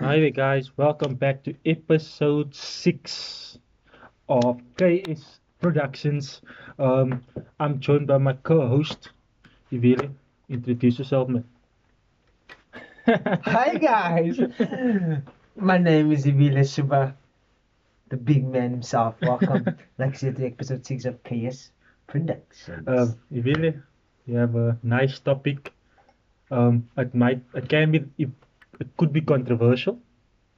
[0.00, 0.72] Hi there, guys.
[0.78, 3.58] Welcome back to episode six
[4.30, 6.40] of KS Productions.
[6.78, 7.22] Um,
[7.60, 9.10] I'm joined by my co-host.
[9.70, 10.08] Ivile,
[10.48, 11.44] introduce yourself, man.
[13.44, 14.40] Hi guys,
[15.56, 17.14] my name is Ivile Suba,
[18.08, 19.16] the big man himself.
[19.20, 19.66] Welcome,
[19.98, 21.72] like I said, to episode six of KS
[22.06, 22.88] Productions.
[22.88, 23.82] Um, Ivile,
[24.24, 25.74] you have a nice topic.
[26.50, 28.30] Um, it might, it can be,
[28.80, 30.00] it, could be controversial.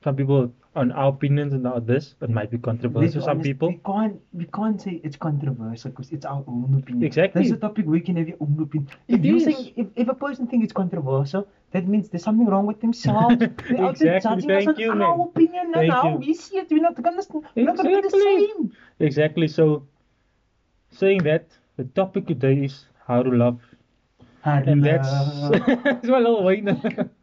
[0.04, 3.20] Some people, on our opinions and on this, it might be Let's controversial.
[3.20, 3.68] be Some honest, people.
[3.68, 7.04] we can't we can't say it's controversial because it's our own opinion.
[7.04, 7.42] Exactly.
[7.42, 8.90] That's a topic we can have your own opinion.
[9.08, 9.44] If It you is.
[9.44, 13.36] think if, if a person thinks it's controversial, that means there's something wrong with themselves.
[13.68, 14.20] They're out there Exactly.
[14.20, 15.20] judging us Thank on you, our man.
[15.28, 16.16] opinion and Thank how you.
[16.16, 16.70] we see it.
[16.70, 17.22] We're not gonna
[17.54, 18.46] we're not gonna be the Exactly.
[18.48, 18.72] same.
[18.98, 19.48] Exactly.
[19.48, 19.84] So,
[20.90, 21.46] saying that,
[21.76, 23.60] the topic today is how to love.
[24.44, 25.08] And that's
[25.52, 26.66] it's my Lil Wayne.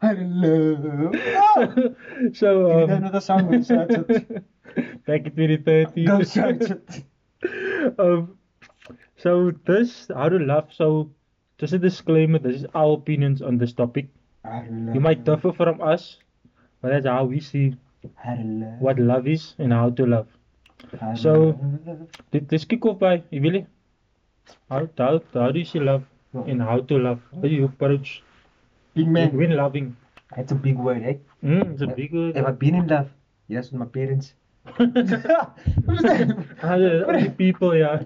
[0.00, 1.12] Hello.
[1.14, 1.94] Oh,
[2.32, 4.44] so, um, another song, shout it.
[5.06, 6.06] back in 2013.
[6.06, 7.04] Go it.
[7.98, 8.38] um,
[9.16, 10.68] so this how to love.
[10.72, 11.10] So,
[11.58, 12.38] just a disclaimer.
[12.38, 14.08] This is our opinions on this topic.
[14.44, 14.92] Hello.
[14.94, 16.16] You might differ from us,
[16.80, 17.76] but that's how we see
[18.16, 18.76] Hello.
[18.78, 20.28] what love is and how to love.
[20.98, 21.14] Hello.
[21.14, 21.60] So-
[22.32, 23.66] Let- Let's kick off by Ivile.
[24.70, 27.20] How, how, how do you see love and how to love?
[27.34, 28.22] How do you approach
[28.94, 29.36] big man.
[29.36, 29.96] when loving?
[30.36, 31.14] That's a big word, eh?
[31.44, 32.36] Mm, it's a big word.
[32.36, 33.08] Have I been in love?
[33.48, 34.34] Yes, with my parents.
[34.78, 35.52] The
[37.08, 38.02] only people, yeah.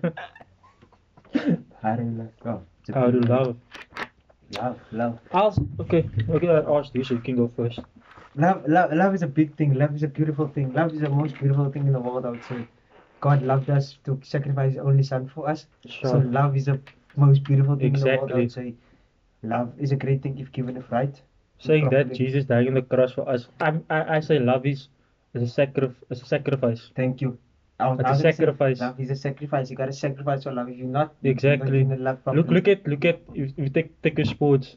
[1.82, 2.30] How to love.
[2.46, 2.62] Oh,
[2.94, 3.56] How to love.
[4.52, 5.18] Love, love.
[5.32, 7.80] I'll, okay, okay, I asked you, so you can go first.
[8.36, 9.74] Love, love, love is a big thing.
[9.74, 10.72] Love is a beautiful thing.
[10.72, 12.66] Love is the most beautiful thing in the world, I would say.
[13.20, 15.66] God loved us to sacrifice His only Son for us.
[15.86, 16.10] Sure.
[16.10, 16.80] So love is the
[17.16, 18.42] most beautiful thing in the world, I Exactly.
[18.42, 18.74] would say.
[19.42, 21.20] Love is a great thing if given it right.
[21.58, 22.12] Saying that.
[22.12, 24.88] Jesus dying on the cross for us, I, I, I say love is,
[25.34, 25.96] is a sacrifice.
[26.10, 26.90] Is a sacrifice.
[26.96, 27.30] Thank you.
[27.30, 28.80] It's a now gonna say, sacrifice.
[28.80, 29.70] Love is a sacrifice.
[29.70, 30.68] You gotta sacrifice for love.
[30.68, 31.78] If you're not, Exactly.
[31.78, 33.20] you're not Look, look at, look at.
[33.34, 34.76] If, if you take take your sports,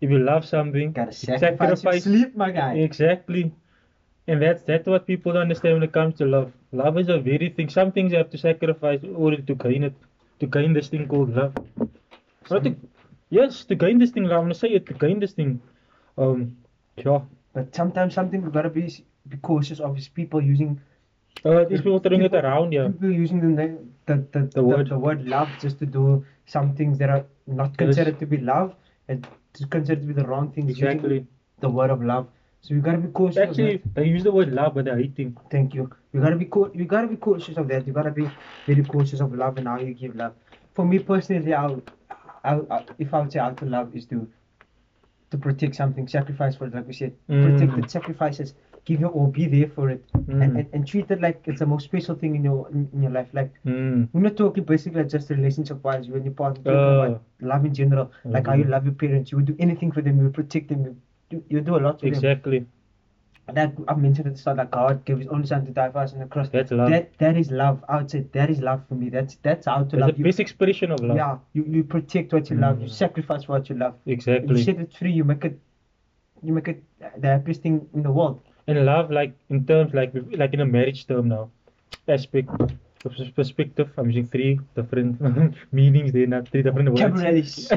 [0.00, 2.74] if you love something, gotta sacrifice, your sleep, my guy.
[2.74, 3.52] Exactly.
[4.26, 6.52] And that's that's what people don't understand when it comes to love.
[6.72, 7.68] Love is a very thing.
[7.68, 9.94] Some things you have to sacrifice in order to gain it.
[10.40, 11.54] To gain this thing called love.
[12.50, 12.76] Not to,
[13.30, 15.60] yes, to gain this thing, I'm gonna say it, to gain this thing.
[16.16, 16.56] Um
[16.96, 17.20] yeah.
[17.54, 18.84] But sometimes something we gotta be
[19.28, 20.80] be cautious of is people using
[21.44, 22.86] Uh these people throwing it around, yeah.
[22.88, 23.74] people using the name
[24.06, 24.88] the the, the, word.
[24.88, 27.76] the word love just to do some things that are not Yes.
[27.84, 28.74] considered to be love
[29.08, 31.26] and to considered to be the wrong things using Exactly.
[31.60, 32.26] the word of love.
[32.62, 35.36] So you gotta be cautious of Actually they use the word love but they're hating.
[35.50, 35.90] Thank you.
[36.12, 37.86] You gotta be co- you gotta be cautious of that.
[37.86, 38.26] You gotta be
[38.66, 40.34] very cautious of love and how you give love.
[40.74, 41.90] For me personally, I, would-
[42.44, 44.26] I, would- I if I would say how to love is to
[45.30, 47.78] to protect something, sacrifice for it, like we said, protect Mm.
[47.84, 48.54] it, sacrifices,
[48.86, 50.58] give your all, be there for it, and, Mm.
[50.60, 53.12] and, and treat it like it's the most special thing in your in, in your
[53.16, 53.28] life.
[53.40, 54.08] Like Mm.
[54.14, 56.70] we're not talking basically just relationship wise when you're part Uh.
[56.70, 58.70] about love in general, like how you Mhm.
[58.76, 60.96] love your parents, you would do anything for them, you would protect them, you
[61.28, 62.14] do, you do a lot for them.
[62.14, 62.64] Exactly.
[63.54, 65.98] Like I mentioned at the start, that God gave His only Son to die for
[65.98, 66.48] us on the cross.
[66.50, 66.90] That's love.
[66.90, 67.82] That that is love.
[67.88, 69.08] I would say that is love for me.
[69.08, 70.24] That's that's how to That's the love you.
[70.24, 71.16] best expression of love.
[71.16, 72.80] Yeah, you, you protect what you love.
[72.80, 72.90] You Mm.
[72.90, 73.94] sacrifice what you love.
[74.06, 74.58] Exactly.
[74.58, 75.12] You set it free.
[75.12, 75.58] You make it.
[76.42, 76.82] You make it
[77.16, 78.40] the happiest thing in the world.
[78.66, 81.50] And love, like in terms, like like in a marriage term now,
[82.06, 82.50] aspect,
[83.34, 83.90] perspective.
[83.96, 85.20] I'm using three different
[85.72, 86.12] meanings.
[86.12, 87.00] There, not three different words.
[87.00, 87.70] Vocabularies.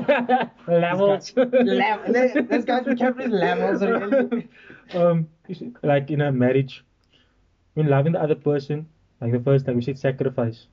[0.67, 1.33] Levels.
[1.37, 4.47] Level- this guy's vocabulary levels already.
[4.93, 5.27] um,
[5.83, 6.83] like in a marriage,
[7.75, 8.87] when loving the other person,
[9.21, 10.67] like the first time we said sacrifice,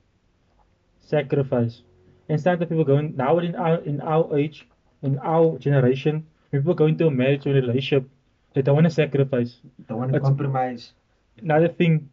[1.00, 1.82] sacrifice.
[2.28, 4.66] And some people going now in our in our age,
[5.02, 8.08] in our generation, people go into a marriage or a relationship,
[8.54, 9.60] they don't want to sacrifice.
[9.88, 10.92] Don't want to compromise.
[11.40, 12.10] Another thing,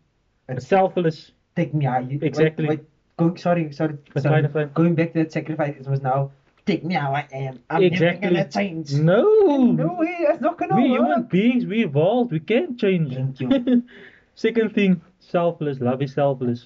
[0.47, 1.31] It's- selfless.
[1.55, 2.09] Take me out.
[2.11, 2.67] You, Exactly.
[2.67, 2.89] Wait, wait.
[3.17, 3.97] Go, sorry, sorry.
[4.17, 4.47] Sorry.
[4.49, 4.71] fine.
[4.73, 6.31] Going back to that sacrifice, it was now.
[6.65, 7.59] Take me how I am.
[7.69, 8.21] I'm Exactly.
[8.21, 8.93] never gonna change.
[8.93, 9.71] No.
[9.71, 10.17] No way.
[10.27, 10.99] That's not gonna we work.
[10.99, 13.13] human beings, we evolved, we can't change.
[13.13, 13.83] Thank you.
[14.35, 15.79] Second thing, selfless.
[15.79, 16.65] Love is selfless.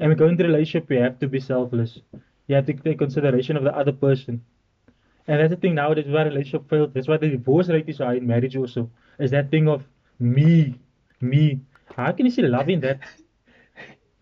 [0.00, 2.00] And when going into relationship, you have to be selfless.
[2.48, 4.42] You have to take consideration of the other person.
[5.26, 6.92] And that's the thing now, that's why relationship failed.
[6.92, 8.90] That's why the divorce rate is high in marriage also.
[9.18, 9.84] Is that thing of
[10.18, 10.78] me,
[11.20, 11.60] me.
[11.96, 12.98] How can you see love in that?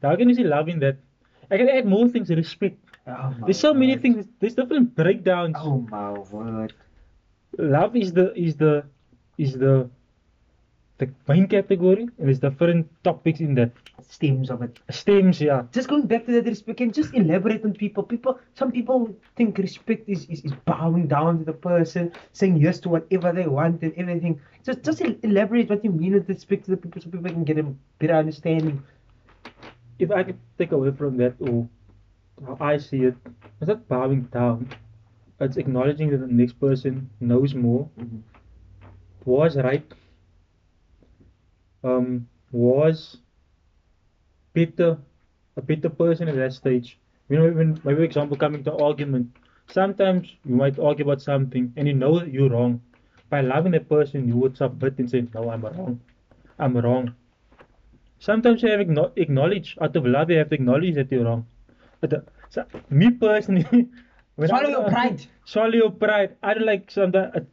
[0.02, 0.96] How can you see love in that?
[1.50, 2.78] I can add more things, respect.
[3.06, 4.26] Oh There's so many things.
[4.40, 5.56] There's different breakdowns.
[5.58, 6.72] Oh my word.
[7.58, 8.84] love is the is the
[9.38, 9.88] is the
[10.98, 13.72] the main category, and there's different topics in that.
[14.08, 14.78] Stems of it.
[14.90, 15.62] Stems, yeah.
[15.72, 18.02] Just going back to that respect, can you just elaborate on people.
[18.02, 22.78] People, some people think respect is, is, is bowing down to the person, saying yes
[22.80, 24.40] to whatever they want and everything.
[24.64, 27.58] Just just elaborate what you mean with respect to the people, so people can get
[27.58, 27.64] a
[27.98, 28.82] better understanding.
[30.02, 31.68] If I could take away from that, or
[32.44, 33.14] how I see it,
[33.60, 34.68] it's not bowing down.
[35.40, 37.88] It's acknowledging that the next person knows more,
[39.24, 39.86] was right,
[41.84, 43.18] um, was
[44.52, 44.98] better,
[45.56, 46.98] a better person at that stage.
[47.28, 49.36] You know, when maybe example coming to argument,
[49.68, 52.80] sometimes you might argue about something and you know you're wrong.
[53.30, 56.00] By loving that person, you would submit and say, "No, I'm wrong.
[56.58, 57.14] I'm wrong."
[58.28, 60.30] Sometimes you have to acknowledge out of love.
[60.30, 61.46] You have to acknowledge that you're wrong.
[62.00, 62.20] But, uh,
[62.50, 63.88] so, me personally,
[64.36, 65.26] when Swallow I- your pride.
[65.44, 66.36] Swallow your pride.
[66.42, 67.46] I don't like sometimes.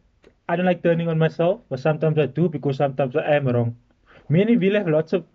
[0.48, 3.76] I don't like turning on myself, but sometimes I do because sometimes I am wrong.
[4.30, 5.26] Many will have lots of,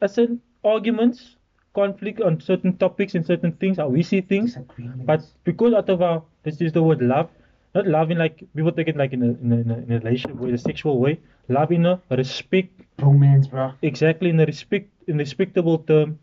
[0.00, 1.36] I said, arguments,
[1.74, 4.56] conflict on certain topics and certain things, how we see things.
[5.10, 7.30] But because out of our, this is the word love,
[7.74, 9.92] not love in like, people take it like in a, in a, in a, in
[9.92, 11.20] a relationship way, a sexual way.
[11.48, 12.70] Love in a respect,
[13.00, 13.72] romance, bro.
[13.82, 16.18] exactly in a respect, in respectable term,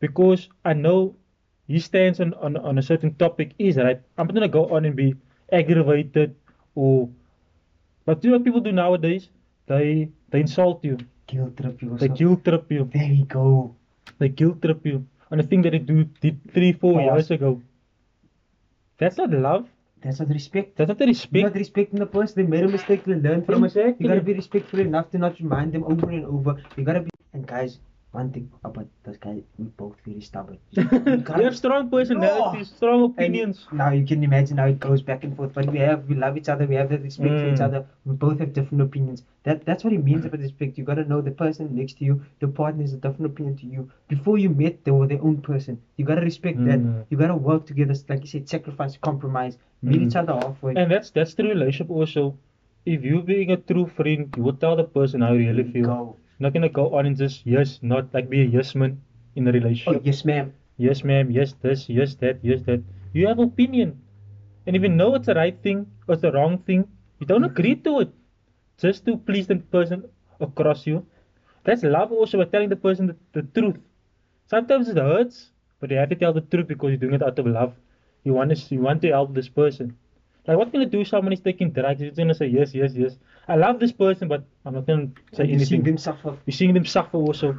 [0.00, 1.14] because I know
[1.66, 4.00] he stands on, on, on a certain topic is right.
[4.18, 5.14] I'm not gonna go on and be
[5.52, 6.34] aggravated
[6.74, 7.08] or,
[8.06, 9.28] but you know what people do nowadays?
[9.66, 11.96] They, they insult you, Guilt trip you.
[11.96, 13.74] they guilt trip you, There you go.
[14.18, 17.62] they guilt trip you on a thing that they do did three, four years ago.
[18.98, 19.68] That's not love.
[20.04, 20.76] That's not respect.
[20.76, 21.42] That's not the You're respect.
[21.42, 22.34] not respecting the person.
[22.36, 23.04] They made a mistake.
[23.04, 23.68] They learn from it.
[23.68, 24.04] Exactly.
[24.04, 26.62] You gotta be respectful enough to not remind them over and over.
[26.76, 27.10] You gotta be.
[27.32, 27.78] And guys,
[28.14, 30.58] one thing about this guy, we both very stubborn.
[30.76, 33.66] You we gotta- have strong personalities, strong And opinions.
[33.72, 35.52] now you can imagine how it goes back and forth.
[35.58, 36.66] But we have, we love each other.
[36.72, 37.66] We have that respect for each Mm.
[37.68, 37.80] other.
[38.04, 39.24] We both have different opinions.
[39.48, 40.78] That that's what it means about respect.
[40.78, 43.66] You gotta know the person next to you, your partner is a different opinion to
[43.76, 43.88] you.
[44.14, 45.78] Before you met, they were their own person.
[45.98, 46.66] You gotta respect Mm.
[46.70, 46.80] that.
[47.10, 47.94] You gotta work together.
[48.14, 50.06] Like you said, sacrifice, compromise, meet Mm.
[50.08, 50.74] each other halfway.
[50.82, 52.26] And that's that's the relationship also.
[52.96, 55.86] If you being a true friend, you would tell the person how you really feel.
[55.94, 56.16] Go.
[56.38, 59.00] Not gonna go on and just yes, not like be a yes man
[59.36, 60.02] in a Oh relationship.
[60.04, 60.52] yes, ma'am.
[60.78, 61.30] Yes, ma'am.
[61.30, 61.88] Yes, this.
[61.88, 62.38] Yes, that.
[62.42, 62.80] Yes, that.
[63.12, 64.00] You have opinion,
[64.66, 66.86] and if you know it's the right thing or it's the wrong thing,
[67.20, 68.10] you don't agree to it,
[68.78, 70.04] just to please the person
[70.40, 71.06] across you.
[71.64, 73.78] That's love also by telling the person the, the truth.
[74.46, 75.50] Sometimes it hurts,
[75.80, 77.74] but you have to tell the truth because you're doing it out of love.
[78.24, 79.96] You want to you want to help this person.
[80.46, 82.00] Like what can you do someone is taking drugs?
[82.02, 83.18] You're gonna say yes, yes, yes.
[83.48, 85.48] I love this person, but I'm not gonna say anything.
[85.48, 85.82] You're anything.
[85.84, 86.36] them suffer.
[86.46, 87.58] You're seeing them suffer also,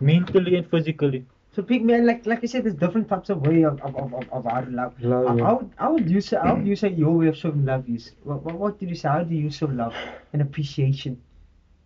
[0.00, 1.26] mentally and physically.
[1.52, 4.14] So big man, like like I said, there's different types of way of of, of,
[4.14, 4.94] of, of how to love.
[5.02, 5.44] Love, How, yeah.
[5.44, 7.88] how, would- how would you say how would you say your way of showing love
[7.88, 8.12] is?
[8.22, 9.08] What, what, what did you say?
[9.08, 9.94] How do you show love
[10.32, 11.20] and appreciation?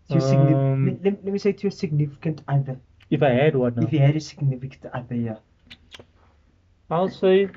[0.08, 2.78] To your signi- Um, let, let, let me say to your significant other.
[3.10, 3.82] If I had one now.
[3.86, 5.36] If you had a significant other, yeah.
[6.90, 7.48] I'll say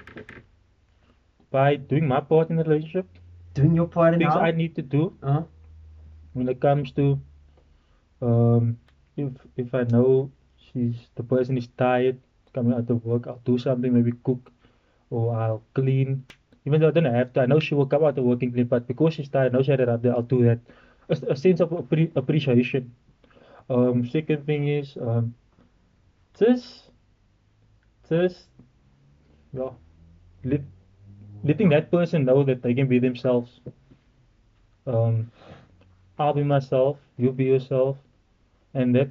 [1.51, 3.07] by doing my part in the relationship,
[3.53, 4.33] Doing your part in the relationship.
[4.33, 4.39] things how?
[4.41, 5.41] I need to do uh,
[6.35, 7.19] when it comes to
[8.21, 8.77] um
[9.17, 10.29] if if I know
[10.59, 12.19] she's the person is tired
[12.53, 14.51] coming out of work, I'll do something, maybe cook
[15.09, 16.25] or I'll clean.
[16.65, 18.53] Even though I don't have to, I know she will come out of work and
[18.53, 20.59] clean, but because she's tired, I know she had it up there, I'll do that.
[21.09, 22.91] A, a sense of appre- appreciation.
[23.69, 25.35] Um, second thing is um,
[26.39, 26.89] just,
[28.09, 28.47] just,
[29.53, 29.69] yeah,
[30.43, 30.61] let,
[31.43, 33.59] letting that person know that they can be themselves.
[34.87, 35.31] Um,
[36.19, 37.97] I'll be myself, you be yourself,
[38.73, 39.09] and that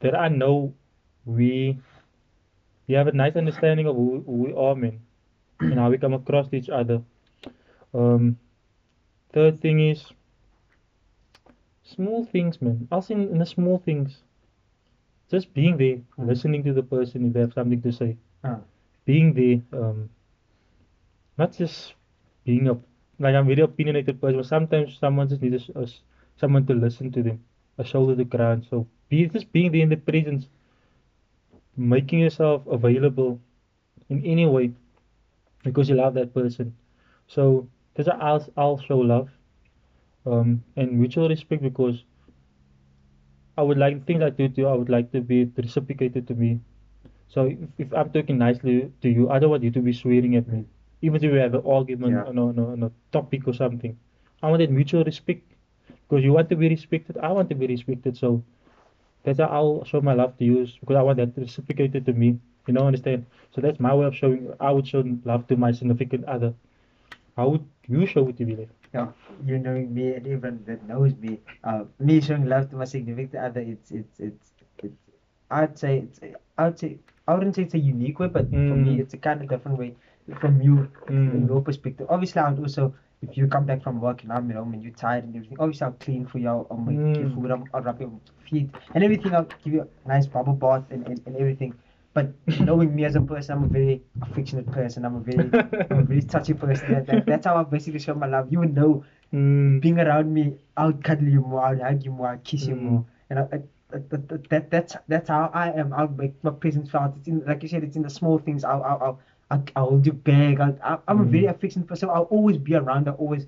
[0.00, 0.74] that I know
[1.24, 1.78] we
[2.88, 5.00] we have a nice understanding of who, who we are, man,
[5.70, 7.02] and how we come across each other.
[7.94, 8.36] Um,
[9.32, 10.12] third thing is
[11.84, 12.86] small things, man.
[12.92, 14.22] I'll in, in the small things,
[15.30, 16.26] just being there, Mm.
[16.28, 18.58] listening to the person if they have something to say, uh,
[19.04, 20.10] being there, um,
[21.38, 21.94] not just
[22.44, 22.72] being a
[23.18, 24.36] like I'm a very opinionated person.
[24.38, 26.00] But sometimes someone just needs a, s-
[26.36, 27.44] someone to listen to them,
[27.78, 28.62] a shoulder to cry on.
[28.70, 30.48] So be just being there in the presence,
[31.76, 33.40] making yourself available
[34.08, 34.72] in any way
[35.64, 36.74] because you love that person.
[37.28, 39.30] So that's how I'll I'll show love,
[40.26, 42.04] um, and mutual respect because
[43.58, 44.66] I would like things I do to you.
[44.68, 46.60] I would like to be reciprocated to me.
[47.28, 50.36] So if, if I'm talking nicely to you, I don't want you to be swearing
[50.36, 50.66] at me.
[51.02, 52.24] Even if we have an argument Yeah.
[52.24, 53.98] on, a, on, on a topic or something.
[54.42, 55.55] I want that mutual respect.
[56.08, 58.16] Because you want to be respected, I want to be respected.
[58.16, 58.42] So
[59.24, 62.38] that's how I'll show my love to you because I want that reciprocated to me.
[62.66, 63.26] You know, understand?
[63.54, 66.54] So that's my way of showing, I would show love to my significant other.
[67.36, 68.66] how would you show it to there?
[68.94, 69.08] Yeah,
[69.46, 73.42] you knowing me and everyone that knows me, uh, me showing love to my significant
[73.44, 75.02] other, it's it's it's it's.
[75.50, 76.20] I'd say it's
[76.58, 76.98] I'd say
[77.28, 79.00] I wouldn't say it's a unique way, but for me Mm.
[79.00, 79.94] it's a kind of different way
[80.40, 81.48] from you in Mm.
[81.48, 82.06] your perspective.
[82.10, 82.94] Obviously, I would also
[83.30, 85.58] if you come back from work and I'm at home and you're tired and everything,
[85.60, 87.34] obviously I'll clean for you, I'll, I'll make you Mm.
[87.34, 88.12] food, I'll, I'll rub your
[88.48, 89.34] feet and everything.
[89.34, 91.74] I'll give you a nice bubble bath and, and, and everything.
[92.14, 95.04] But knowing me as a person, I'm a very affectionate person.
[95.04, 95.50] I'm a very,
[95.90, 96.92] I'm a very touchy person.
[96.92, 98.50] That, that, that's how I basically show my love.
[98.50, 99.80] You would know Mm.
[99.80, 102.78] being around me, I'll cuddle you more, I'll hug you more, I'll kiss you Mm.
[102.80, 103.04] more.
[103.28, 103.58] And I, I,
[103.90, 105.92] that, that, that, that's that's how I am.
[105.92, 107.16] I'll make my presence felt.
[107.16, 108.62] It's in, like you said, it's in the small things.
[108.64, 110.60] I'll I'll I'll, I'll, I'll hold you back.
[110.60, 111.50] I'll, I'm a very Mm.
[111.50, 112.08] affectionate person.
[112.10, 113.08] I'll always be around.
[113.08, 113.46] I always.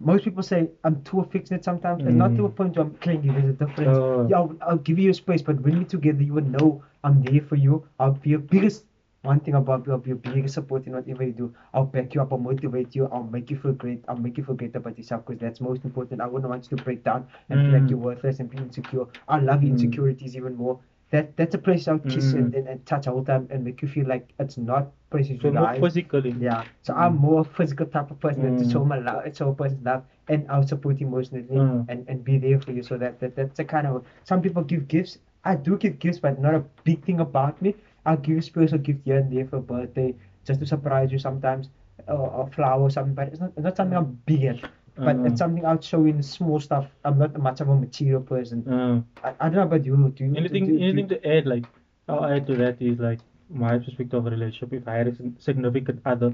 [0.00, 2.02] Most people say I'm too affectionate sometimes.
[2.04, 2.54] It's not to a Mm.
[2.56, 3.30] point where I'm clingy.
[3.30, 3.98] There's a difference.
[3.98, 4.28] Oh.
[4.28, 7.40] Yeah, I'll, I'll give you space, but when we're together, you will know I'm there
[7.40, 7.82] for you.
[7.98, 8.84] I'll be your biggest.
[9.22, 11.50] One thing about you, I'll be your biggest support in whatever you do.
[11.74, 12.30] I'll back you up.
[12.32, 13.06] I'll motivate you.
[13.10, 13.98] I'll make you feel great.
[14.06, 16.20] I'll make you feel great about yourself because that's most important.
[16.20, 17.90] I wouldn't want you to break down and feel like Mm.
[17.90, 19.06] you're worthless and be insecure.
[19.26, 19.70] I love Mm.
[19.70, 20.78] insecurities even more.
[21.10, 22.56] That that's a place I'll kiss and, Mm.
[22.58, 25.48] and, and touch all the time and make you feel like it's not places So
[25.48, 25.80] you more lie.
[25.80, 26.32] physically.
[26.38, 26.64] Yeah.
[26.82, 27.20] So I'm Mm.
[27.20, 28.72] more physical type of person that to Mm.
[28.72, 31.86] show my love, show a person's love, and I'll support emotionally Mm.
[31.88, 32.82] and, and be there for you.
[32.82, 35.18] So that, that that's a kind of some people give gifts.
[35.44, 37.74] I do give gifts, but not a big thing about me.
[38.04, 41.18] I'll give a special gift here and there for a birthday, just to surprise you
[41.18, 41.70] sometimes,
[42.06, 43.14] or a flower or something.
[43.14, 44.60] But it's not it's not something I'm big at.
[44.98, 45.24] But Uh.
[45.26, 46.86] it's something I'll show in small stuff.
[47.04, 48.66] I'm not much of a material person.
[48.76, 49.96] Uh, I, I don't know about you.
[50.16, 51.66] Do you anything do, do, anything to add like
[52.08, 55.14] I'll add to that is like my perspective of a relationship if I had a
[55.14, 56.28] sig- significant other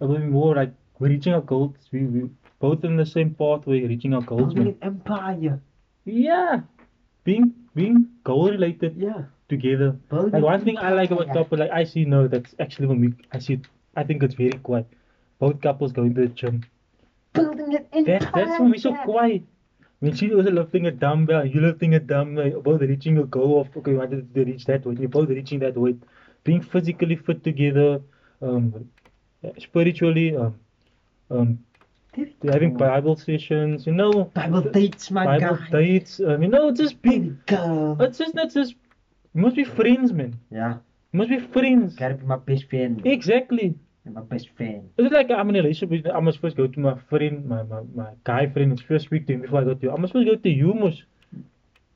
[0.00, 3.30] it would be more like we're reaching our goals we, we both in the same
[3.34, 5.60] pathway reaching our goals building an empire?
[6.04, 6.60] yeah
[7.24, 9.22] being being goal related Yeah.
[9.48, 12.86] together Building like one thing I like about couple like I see no that's actually
[12.88, 13.60] when we I see
[13.96, 14.86] I think it's very quiet
[15.38, 16.62] both couples going to the gym
[17.42, 18.18] Building an empire.
[18.20, 19.42] that, that's for me so quiet
[20.00, 23.60] when she was lifting a dumbbell and you lifting a dumbbell both reaching a goal
[23.62, 25.98] of okay you wanted to reach that weight you're both reaching that weight
[26.44, 28.00] being physically fit together
[28.42, 28.88] um
[29.58, 30.54] spiritually um
[31.30, 31.58] um
[32.52, 35.70] having bible sessions you know Bible dates, my bible guy.
[35.82, 37.96] dates um, you know just be Baby girl.
[38.00, 38.74] it's just not just
[39.34, 40.74] you must be friends man Yeah.
[41.12, 43.04] you must be friends Gotta be my best friend.
[43.06, 43.78] exactly And
[44.14, 44.90] my best friend.
[44.98, 47.46] Is it like I'm in a relationship with I must first go to my friend,
[47.46, 49.92] my, my, my guy friend and first speak to him before I go to you.
[49.92, 50.74] I must first go to you.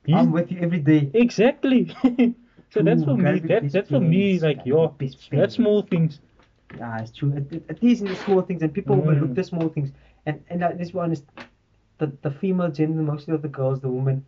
[0.05, 1.11] He's- I'm with you every day.
[1.15, 1.89] Exactly.
[2.71, 3.39] so that's for me.
[3.41, 4.39] That, that's for me.
[4.41, 5.55] Like your be best that friends.
[5.55, 6.21] small things.
[6.77, 7.33] Yeah, it's true.
[7.37, 9.03] It, it, it is in the small things, and people Mm.
[9.03, 9.91] overlook the small things.
[10.27, 11.25] And and like, let's be honest,
[11.99, 14.25] the the female gender, mostly of the girls, the women,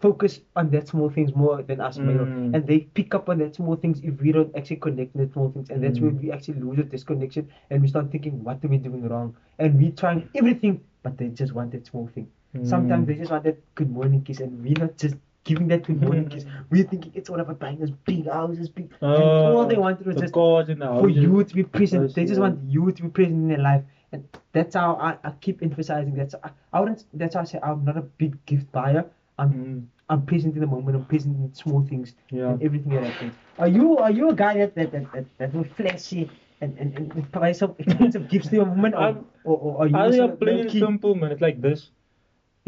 [0.00, 2.54] focus on that small things more than us male, Mm.
[2.54, 5.32] and they pick up on that small things if we don't actually connect on that
[5.32, 6.20] small things, and that's where Mm.
[6.22, 9.32] we actually lose a disconnection, and we start thinking, what are we doing wrong?
[9.58, 12.26] And we trying everything, but they just want that small thing.
[12.62, 13.06] Sometimes Mm.
[13.08, 15.14] they just want that good morning kiss, and we're not just
[15.44, 16.30] giving that good morning Mm.
[16.30, 16.44] kiss.
[16.70, 18.88] We're thinking it's all about buying those big houses, big.
[19.00, 22.14] and Uh, all they wanted was the just for you to be present.
[22.14, 25.30] They just want you to be present in their life, and that's how I, I
[25.40, 26.30] keep emphasizing that.
[26.32, 27.04] So I, I wouldn't.
[27.14, 29.04] That's how I say I'm not a big gift buyer.
[29.40, 29.80] I'm Mm.
[30.12, 30.96] I'm present in the moment.
[30.98, 32.50] I'm present in small things Yeah.
[32.52, 33.34] and everything that happens.
[33.62, 36.22] Are you are you a guy that that that that, that will flashy
[36.60, 39.88] and and, and buy some expensive gifts to a woman, or, I'm- or, or are
[39.92, 40.80] you I also plain low-key?
[40.86, 41.30] simple, man.
[41.36, 41.90] It's like this.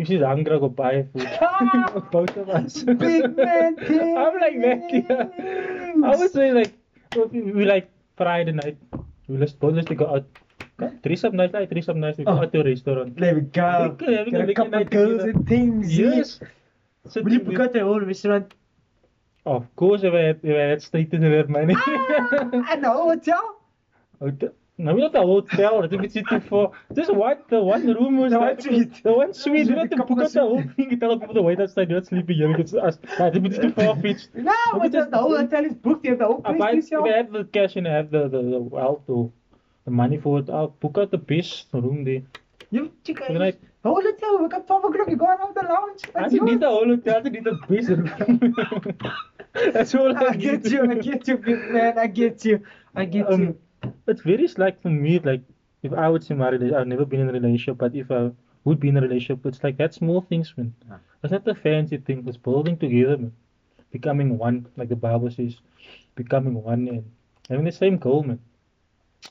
[0.01, 1.29] If she's hungry, I go buy food.
[2.17, 2.79] Both of us.
[2.83, 3.77] Big man
[4.25, 4.81] I'm like that.
[4.97, 6.09] Yeah.
[6.13, 6.73] I would say like
[7.35, 8.79] we, like Friday night.
[9.29, 10.25] We let's both let's go out.
[11.05, 12.17] Threesome night, like threesome night.
[12.19, 12.43] We go Oh.
[12.47, 13.17] out to a restaurant.
[13.19, 13.69] There we go.
[13.99, 15.93] Okay, having a a couple of girls and things.
[15.99, 16.41] Yes.
[16.41, 16.49] Will
[17.23, 18.47] Блин, пока те во ресторан.
[19.45, 21.87] Of course, wij, wij het steeds in de mij niet.
[22.71, 23.61] En nou, hotel?
[24.77, 25.83] Nou, not a hotel.
[25.83, 26.77] Het is iets voor.
[26.95, 28.31] Just one, the one room was.
[28.31, 29.03] The one suite.
[29.03, 29.67] The one suite.
[29.67, 30.91] You know, the book the whole thing.
[30.91, 31.89] You tell people the way that side.
[31.89, 32.59] You're not sleeping here.
[32.59, 32.99] It's us.
[33.19, 34.35] That is too far fetched.
[34.35, 36.05] No, but the whole hotel is booked.
[36.05, 36.91] You have the whole place.
[36.91, 39.31] If I have the cash and I have the the, the wealth to
[39.85, 42.23] the money for it, I'll book out the best room there.
[42.73, 43.61] You, Good night.
[43.83, 46.01] the whole hotel, we got 12 o'clock, you go around the lounge.
[46.15, 46.61] I That's don't need yours.
[46.61, 47.17] the whole hotel.
[47.17, 48.95] I just need the
[49.53, 49.75] best.
[49.75, 52.63] That's all I, I get you, I get you, big man, I get you,
[52.95, 53.93] I get um, you.
[54.09, 55.43] It's very like for me, like
[55.83, 58.31] if I would say my relationship, I've never been in a relationship, but if I
[58.65, 60.75] would be in a relationship, it's like that small things, man.
[60.89, 60.97] Yeah.
[61.23, 62.25] It's not the fancy thing.
[62.27, 63.33] It's building together, man.
[63.91, 65.57] Becoming one, like the Bible says,
[66.15, 67.05] becoming one and
[67.51, 68.39] having the same goal, man.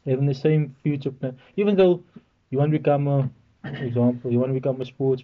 [0.06, 1.40] Having the same future plan.
[1.56, 2.04] Even though
[2.52, 3.30] you want to become a,
[3.66, 5.24] example, you want to become a sports,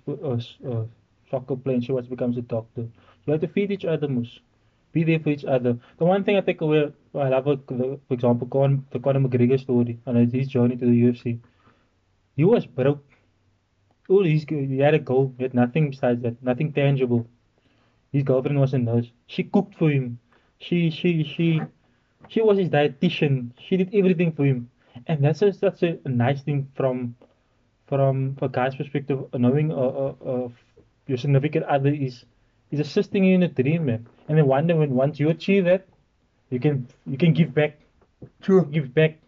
[1.30, 2.88] soccer player, and she wants to become a doctor.
[3.26, 4.42] You have to feed each other, most
[4.94, 5.78] Be there for each other.
[6.00, 9.60] The one thing I take away, I love, the- for example, Con, the Conor McGregor
[9.60, 11.40] story and his journey to the UFC.
[12.36, 13.04] he was broke.
[14.10, 17.28] All he had a goal, he had nothing besides that, nothing tangible.
[18.12, 19.12] His girlfriend was a nurse.
[19.28, 20.20] She cooked for him.
[20.60, 21.62] She she she
[22.30, 23.52] she was his dietitian.
[23.60, 24.70] She did everything for him,
[25.08, 27.16] and that's a, such a, nice thing from
[27.88, 29.26] from a guy's perspective.
[29.34, 30.50] Knowing uh, uh, uh,
[31.08, 32.26] your significant other is
[32.72, 34.08] is assisting you in a dream, man.
[34.28, 35.88] And then one day when once you achieve that,
[36.50, 37.80] you can you can give back,
[38.42, 38.66] True.
[38.66, 39.20] give back.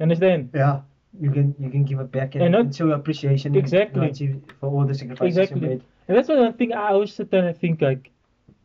[0.00, 0.50] Understand?
[0.54, 0.80] Yeah.
[1.20, 4.08] You can you can give it back and, And not- show appreciation Exactly.
[4.08, 5.68] and for all the sacrifices you Exactly.
[5.68, 5.82] made.
[6.08, 8.10] And that's one thing I always sit there and think like,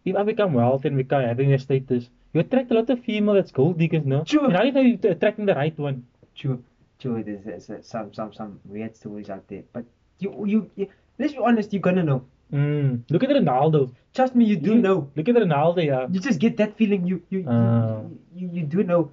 [0.05, 3.35] if I become wealthy and become having a status, you attract a lot of female
[3.35, 4.23] that's gold diggers, no?
[4.23, 4.45] Sure.
[4.45, 6.05] And how do you know you're attracting the right one?
[6.37, 6.63] True,
[6.99, 7.23] true.
[7.23, 9.85] There's, there's uh, some some some weird stories out there, but
[10.19, 10.87] you you, you
[11.19, 11.73] let's be honest.
[11.73, 12.23] You're gonna know.
[12.53, 13.03] Mm.
[13.09, 13.91] Look at Ronaldo.
[14.13, 15.09] Trust me, you do You- know.
[15.15, 16.07] Look at Ronaldo, yeah.
[16.09, 17.05] You just get that feeling.
[17.05, 18.01] You you Ah.
[18.33, 19.11] you, you, you do know.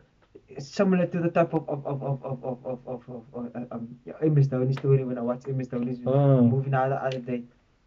[0.59, 3.75] Similar to the type of of of of of of of, of, of, of uh,
[3.75, 6.41] um yeah, MS Dhoni story when I watched MS Dhoni's Ah.
[6.43, 7.43] movie the other, other day.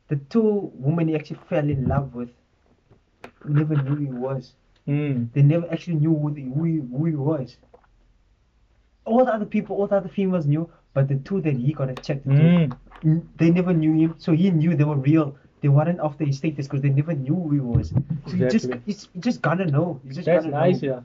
[0.09, 2.29] The two women he actually fell in love with
[3.45, 4.53] never knew he was.
[4.87, 5.31] Mm.
[5.33, 7.57] They never actually knew who, the, who, he, who he was.
[9.07, 11.89] All the other people, all the other females knew, but the two that he got
[11.89, 12.77] attracted Mm.
[13.01, 14.15] to, they never knew him.
[14.17, 15.35] So he knew they were real.
[15.61, 17.89] They weren't after his status because they never knew who he was.
[17.89, 18.93] So you just, Exactly.
[18.93, 19.99] it's, you just gotta know.
[20.03, 20.89] You just That's gotta nice, know.
[20.93, 21.01] yeah.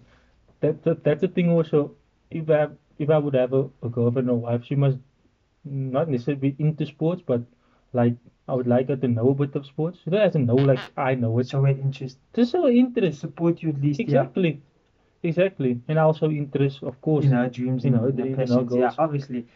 [0.61, 1.93] That, that that's the thing also.
[2.31, 2.69] If I
[2.99, 4.99] if I would have a, a girlfriend or wife, she must
[5.65, 7.43] not necessarily be into sports, but
[7.93, 8.15] like
[8.49, 9.99] I would like her to know a bit of sports.
[10.05, 11.49] She doesn't know like I know it.
[11.49, 13.21] So an interest, Just so interest.
[13.21, 14.01] support you at least.
[14.01, 14.61] Exactly.
[15.23, 15.81] Exactly.
[15.89, 17.25] And also interest, of course.
[17.25, 18.75] In our dreams, You know, the- in our passions.
[18.75, 19.47] Yeah, obviously.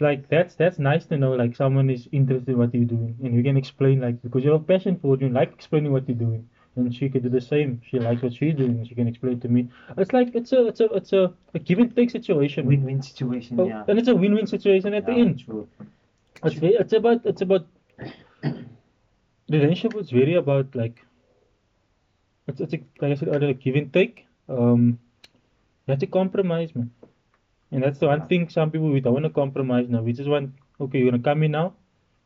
[0.00, 3.34] Like that's that's nice to know like someone is interested in what you're doing and
[3.34, 6.08] you can explain like because you have a passion for it, you like explaining what
[6.08, 6.48] you're doing.
[6.76, 7.80] And she could do the same.
[7.84, 9.68] She likes what she's doing and she can explain to me.
[9.96, 12.66] It's like it's a it's a it's a, a give and take situation.
[12.66, 13.58] Win-win situation.
[13.58, 13.82] Oh, yeah.
[13.88, 15.40] And it's a win win situation at the Yeah, end.
[15.40, 15.66] True.
[16.44, 17.66] It's very, it's about it's about
[19.50, 21.04] relationship is very about like
[22.46, 24.27] it's it's a, like I said earlier, give and take.
[24.48, 24.98] Um
[25.86, 26.90] you have to compromise man.
[27.70, 30.02] And that's the one thing some people we don't want to compromise now.
[30.02, 31.74] We just want okay, you're gonna come in now,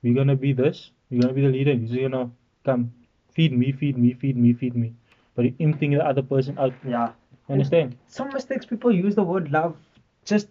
[0.03, 2.31] we're gonna be this, you're gonna be the leader, you're just gonna
[2.65, 2.93] come
[3.33, 4.95] feed me, feed me, feed me, feed me.
[5.35, 6.75] But you're emptying the other person out.
[6.87, 7.13] Yeah.
[7.49, 7.97] Understand?
[8.07, 9.77] Some mistakes people use the word love
[10.25, 10.49] just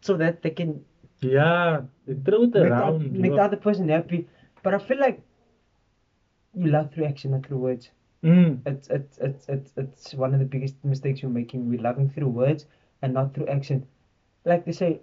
[0.00, 0.84] so that they can
[1.20, 1.82] Yeah.
[2.06, 3.12] They throw it make, the, around.
[3.12, 4.28] make you the other person happy.
[4.62, 5.22] But I feel like
[6.54, 7.90] you love through action, not through words.
[8.24, 8.60] Mm.
[8.66, 11.68] It's it's it's it's it's one of the biggest mistakes you're making.
[11.68, 12.66] We're loving through words
[13.02, 13.86] and not through action.
[14.44, 15.00] Like they say,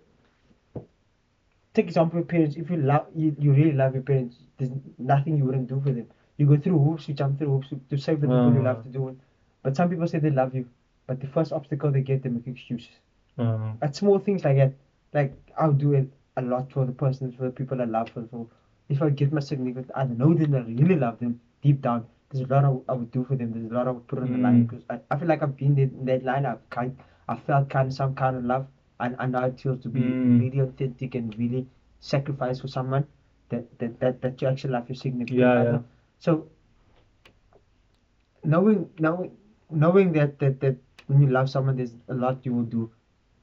[1.74, 2.56] take example of parents.
[2.56, 5.92] If you love you, you really love your parents, there's nothing you wouldn't do for
[5.92, 6.08] them.
[6.38, 8.70] You go through hoops, you jump through hoops to, to save the people you Ah.
[8.72, 9.16] love to do it.
[9.64, 10.66] But some people say they love you,
[11.08, 12.90] but the first obstacle they get, they make excuses.
[13.38, 14.74] Uh, At small things like that,
[15.14, 18.26] like I'll do it a lot for the person, for the people I love, for,
[18.32, 18.48] for
[18.90, 22.06] if I get my significant, I know that I really love them deep down.
[22.32, 23.52] There's a lot I, I would do for them.
[23.54, 24.70] There's a lot I would put on the line Mm.
[24.70, 26.46] because I, I feel like I've been in that line.
[26.46, 26.96] I've kind,
[27.28, 28.68] I felt kind of some kind of love,
[29.00, 30.40] and it feels to be Mm.
[30.40, 31.66] really authentic and really
[32.00, 33.06] sacrifice for someone
[33.50, 35.72] that that that, that you actually love your significant Yeah, other.
[35.72, 35.80] yeah.
[36.20, 36.48] So
[38.44, 39.32] knowing knowing
[39.70, 40.76] knowing that that that
[41.08, 42.90] when you love someone, there's a lot you will do.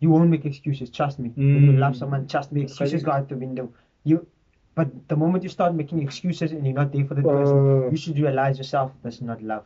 [0.01, 0.91] You won't make excuses.
[0.91, 1.33] Trust me.
[1.37, 1.99] When you love Mm.
[1.99, 2.63] someone, trust me.
[2.63, 3.71] Excuses go out the window.
[4.05, 4.27] You,
[4.79, 7.35] but the moment you start making excuses and you're not there for the Uh.
[7.37, 9.65] person, you should realize yourself that's not love.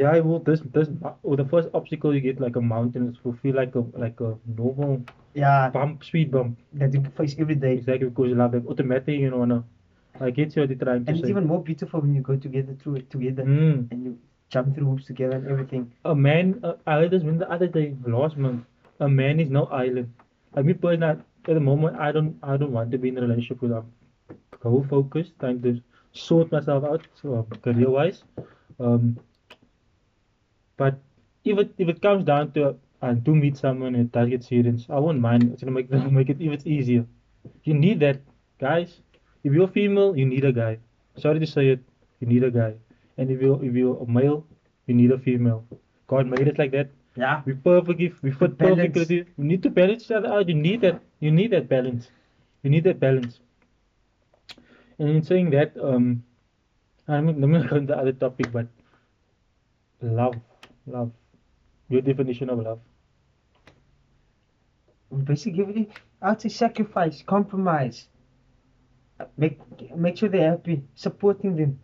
[0.00, 0.88] Yeah, well, this this
[1.30, 4.20] or the first obstacle you get like a mountain it will feel like a like
[4.28, 4.92] a normal
[5.42, 6.58] Yeah, bump, speed bump.
[6.82, 7.72] that you face every day.
[7.78, 9.40] Exactly because you love them automatically, you know.
[9.44, 9.62] wanna-
[10.26, 11.30] I get you you're trying to And it's say.
[11.34, 13.76] even more beautiful when you go together through it together Mm.
[13.92, 14.12] and you
[14.56, 15.84] jump through hoops together and everything.
[16.12, 18.64] A man, uh, I heard this when the other day, last month.
[19.08, 20.10] A man is no island.
[20.54, 23.22] I mean, personally, at the moment, I don't, I don't want to be in a
[23.26, 23.72] relationship with.
[23.80, 23.86] I'm
[24.60, 25.80] goal focused, trying to
[26.12, 28.22] sort myself out, so, career wise.
[28.78, 29.18] Um,
[30.76, 30.98] but
[31.44, 34.86] if it if it comes down to I do meet someone and does get serious,
[34.88, 35.50] I won't mind.
[35.52, 37.04] It's gonna make make it even easier.
[37.64, 38.20] You need that,
[38.58, 39.00] guys.
[39.44, 40.78] If you're female, you need a guy.
[41.16, 41.80] Sorry to say it,
[42.20, 42.74] you need a guy.
[43.16, 44.46] And if you're if you're a male,
[44.86, 45.64] you need a female.
[46.06, 46.90] God made it like that.
[47.16, 47.42] Yeah.
[47.44, 49.24] We perfectly we fit perfectly.
[49.36, 50.48] We need to balance each other out.
[50.48, 51.00] You need that.
[51.20, 52.08] You need that balance.
[52.62, 53.40] You need that balance.
[55.00, 56.22] And in saying that, um,
[57.08, 58.68] I mean, let me go on the other topic, but
[60.02, 60.36] love,
[60.86, 61.10] love.
[61.88, 62.80] Your definition of love.
[65.24, 65.88] Basically,
[66.22, 68.08] I'd say sacrifice, compromise.
[69.36, 69.58] Make
[69.96, 71.78] make sure they're happy, supporting them.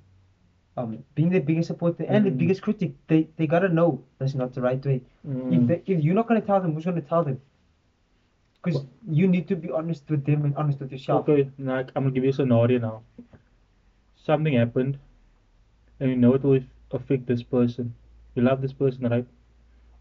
[0.77, 2.39] Um, being the biggest supporter and the Mm.
[2.39, 5.03] biggest critic, they they gotta know that's not the right way.
[5.25, 5.67] If Mm.
[5.69, 7.41] they, if you're not gonna tell them, who's gonna tell them?
[8.67, 11.29] Because you need to be honest with them and honest with yourself.
[11.29, 13.03] Okay, now I'm gonna give you a scenario now.
[14.17, 14.99] Something happened,
[16.01, 17.95] and you know it will affect this person.
[18.35, 19.27] You love this person, right?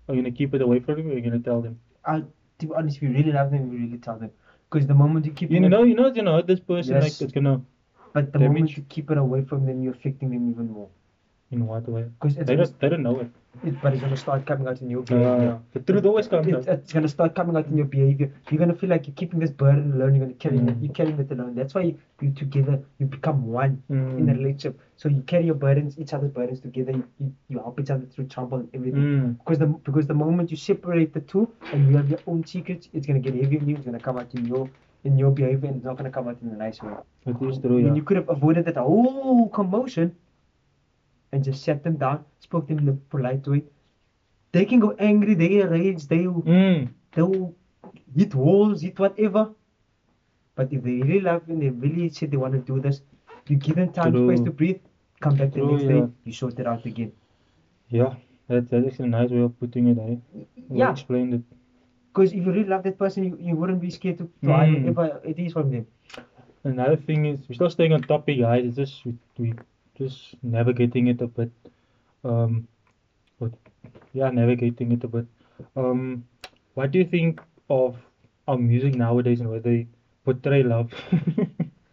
[0.08, 1.80] Are you gonna keep it away from them, or are you gonna tell them?
[2.06, 2.24] I,
[2.60, 4.32] to be honest, if you really love them, you really tell them.
[4.70, 6.96] Because the moment you keep You it, know, you know, it's gonna this person.
[6.96, 7.04] Yes.
[7.04, 7.62] Like it's gonna.
[8.14, 10.90] but the moment you keep it away from them, you're affecting them even more.
[11.56, 12.04] In what way?
[12.20, 12.80] Because They don't.
[12.82, 13.30] They don't know it.
[13.68, 15.54] it, but it's gonna start coming out in your behavior.
[15.54, 16.80] Uh, the truth always comes It's, out.
[16.80, 18.28] it's gonna start coming out in your behavior.
[18.50, 20.16] You're gonna feel like you're keeping this burden alone.
[20.16, 20.66] You're gonna carry it.
[20.66, 20.84] Mm.
[20.84, 21.54] You're carrying it alone.
[21.60, 22.76] That's why you, you together.
[23.00, 24.38] You become one in a Mm.
[24.40, 24.80] relationship.
[24.98, 26.92] So you carry your burdens, each other's burdens together.
[26.92, 29.02] You, you, you help each other through trouble and everything.
[29.04, 29.38] Mm.
[29.40, 32.90] Because the because the moment you separate the two and you have your own secrets,
[32.94, 33.76] it's gonna get heavy on you.
[33.78, 34.70] It's gonna come out in your
[35.06, 36.94] in your behavior, and it's not gonna come out in a nice way.
[37.28, 37.78] It is true.
[37.78, 37.94] Yeah.
[37.94, 40.16] you could have avoided that whole commotion
[41.32, 43.64] and just sat them down, spoke to them in a polite way.
[44.52, 46.90] They can go angry, they get rage, they will, Mm.
[47.14, 47.54] they'll
[48.16, 49.52] hit walls, hit whatever.
[50.56, 53.02] But if they really love you and they really said they want to do this,
[53.48, 54.28] you give them time, True.
[54.30, 54.80] space to breathe,
[55.20, 55.90] come back the True, next yeah.
[55.90, 57.12] day, you sort it out again.
[57.90, 58.16] Yeah.
[58.48, 59.98] That that is a nice way of putting it.
[59.98, 60.16] Eh?
[60.70, 60.92] Well Yeah.
[60.92, 61.42] Explained it.
[62.14, 64.96] Because if you really love that person, you, you wouldn't be scared to try Mm.
[64.96, 65.86] whatever it is from them.
[66.64, 68.66] Another thing is, we're still staying on topic, guys.
[68.66, 69.54] It's just we, we
[69.98, 71.52] just navigating it a bit.
[72.24, 72.68] Um,
[73.40, 73.52] but
[74.14, 75.26] yeah, navigating it a bit.
[75.76, 76.26] Um,
[76.74, 77.96] what do you think of
[78.48, 79.88] our music nowadays and where they
[80.24, 80.92] portray love?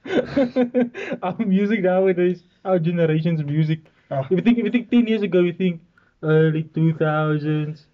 [1.22, 3.80] our music nowadays, our generation's music.
[4.10, 4.26] Ah.
[4.30, 5.80] If you think, if you think ten years ago, you think
[6.22, 7.86] early two thousands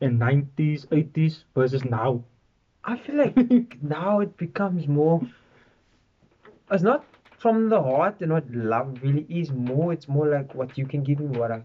[0.00, 2.22] and nineties, eighties versus now.
[2.84, 5.20] I feel like now it becomes more.
[6.70, 7.04] It's not
[7.38, 9.50] from the heart and what love really is.
[9.52, 11.62] More, it's more like what you can give me, what I,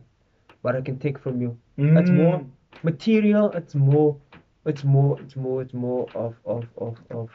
[0.62, 1.58] what I can take from you.
[1.78, 2.84] It's more Mm.
[2.84, 3.52] material.
[3.52, 4.18] It's more,
[4.66, 7.30] it's more, it's more, it's more of of of of.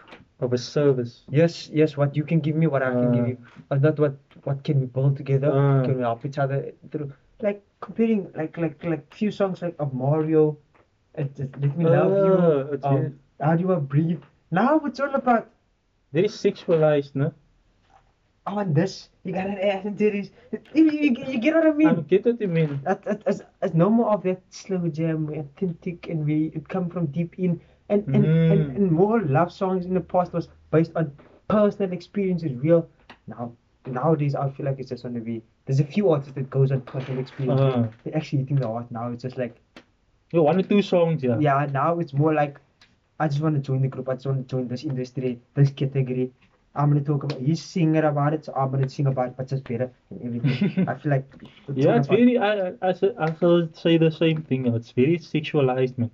[0.44, 1.12] of a service.
[1.30, 1.96] Yes, yes.
[1.96, 3.28] What you can give me, what I can give Uh.
[3.28, 3.38] you.
[3.70, 4.16] But not what
[4.48, 5.50] what can we build together?
[5.50, 5.84] Uh.
[5.86, 6.58] Can we help each other
[6.90, 7.06] through?
[7.46, 10.42] Like comparing, like like like few songs like of Mario.
[11.14, 12.34] It, it, let me love Ah, you.
[12.76, 14.20] it's Um, how do I breathe?
[14.50, 15.48] Now it's all about
[16.12, 17.32] Very sexualized, no?
[18.46, 19.08] I want this.
[19.24, 20.30] You got an ass and titties.
[20.72, 21.88] You, you, you get what I mean?
[21.88, 22.80] I get what you mean.
[23.26, 27.38] It's, it's no more of that slow jam, authentic, and we it come from deep
[27.38, 27.60] in.
[27.88, 28.52] And and, Mm.
[28.52, 31.12] and and more love songs in the past was based on
[31.48, 32.88] personal experiences, real.
[33.26, 33.52] Now
[33.86, 35.42] nowadays I feel like it's just gonna be.
[35.66, 37.60] There's a few artists that goes on personal experience.
[37.60, 37.88] Uh.
[38.04, 38.90] They're actually hitting the heart.
[38.90, 39.56] Now it's just like
[40.32, 41.38] Yeah, one or two songs, yeah.
[41.40, 41.66] yeah.
[41.72, 42.60] Now it's more like
[43.20, 44.08] I just want to join the group.
[44.08, 46.32] I just want to join this industry, this category.
[46.76, 47.40] I'm gonna talk about.
[47.40, 50.88] He's singing about it, so I'm gonna sing about it, but just better and everything.
[50.88, 51.26] I feel like
[51.68, 54.66] it's Yeah, it's about- I I I I s- I shall say the same thing.
[54.66, 56.10] It's very sexualized, man.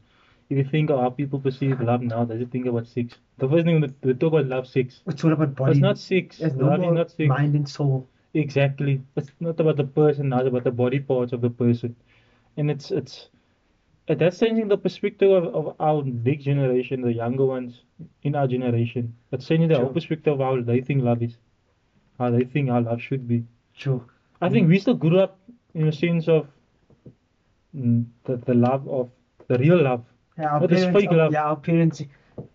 [0.50, 3.14] If you think of how people perceive love now, they just think about sex.
[3.38, 5.02] The first thing they they talk about love, sex.
[5.06, 5.72] It's all about body.
[5.72, 6.40] It's not sex.
[6.40, 7.28] It's no love is not sex.
[7.28, 8.08] mind and soul.
[8.34, 9.00] Exactly.
[9.16, 11.96] It's not about the person now, it's about the body parts of the person.
[12.56, 13.28] And it's it's
[14.08, 17.82] that's changing the perspective of, of our next generation, the younger ones
[18.22, 19.14] in our generation.
[19.30, 21.36] It's changing the whole perspective of how they think love is.
[22.18, 23.44] How they think how love should be.
[23.74, 24.04] Sure.
[24.40, 25.38] I think we still grew up
[25.74, 26.48] in a sense of
[27.76, 29.10] mm, the, the love of
[29.48, 30.04] the real love.
[30.38, 31.32] Yeah, our Not this parents, fake love.
[31.32, 32.02] Yeah, our parents.